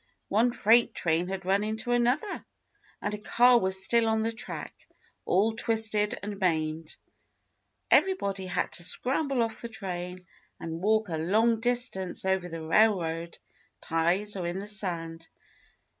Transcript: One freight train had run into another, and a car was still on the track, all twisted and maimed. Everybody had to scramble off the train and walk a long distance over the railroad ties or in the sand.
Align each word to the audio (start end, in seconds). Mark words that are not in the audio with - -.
One 0.29 0.51
freight 0.51 0.95
train 0.95 1.27
had 1.27 1.45
run 1.45 1.63
into 1.63 1.91
another, 1.91 2.43
and 3.03 3.13
a 3.13 3.19
car 3.19 3.59
was 3.59 3.83
still 3.83 4.07
on 4.07 4.23
the 4.23 4.31
track, 4.31 4.73
all 5.25 5.53
twisted 5.53 6.17
and 6.23 6.39
maimed. 6.39 6.95
Everybody 7.91 8.47
had 8.47 8.71
to 8.71 8.83
scramble 8.83 9.43
off 9.43 9.61
the 9.61 9.69
train 9.69 10.25
and 10.59 10.81
walk 10.81 11.09
a 11.09 11.19
long 11.19 11.59
distance 11.59 12.25
over 12.25 12.49
the 12.49 12.63
railroad 12.63 13.37
ties 13.79 14.35
or 14.35 14.47
in 14.47 14.57
the 14.57 14.65
sand. 14.65 15.27